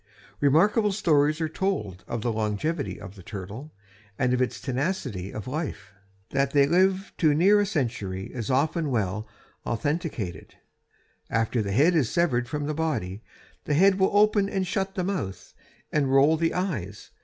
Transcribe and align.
Remarkable 0.39 0.91
stories 0.91 1.39
are 1.39 1.47
told 1.47 2.03
of 2.07 2.21
the 2.23 2.33
longevity 2.33 2.99
of 2.99 3.13
the 3.13 3.21
turtle 3.21 3.71
and 4.17 4.33
of 4.33 4.41
its 4.41 4.59
tenacity 4.59 5.31
of 5.31 5.47
life. 5.47 5.91
That 6.31 6.53
they 6.53 6.65
live 6.65 7.13
to 7.19 7.35
near 7.35 7.59
a 7.59 7.67
century 7.67 8.33
is 8.33 8.49
well 8.49 9.27
authenticated. 9.63 10.55
After 11.29 11.61
the 11.61 11.71
head 11.71 11.93
is 11.93 12.09
severed 12.09 12.49
from 12.49 12.65
the 12.65 12.73
body 12.73 13.21
the 13.65 13.75
head 13.75 13.99
will 13.99 14.17
open 14.17 14.49
and 14.49 14.65
shut 14.65 14.95
the 14.95 15.03
mouth 15.03 15.53
and 15.91 16.11
roll 16.11 16.35
the 16.35 16.55
eyes. 16.55 17.11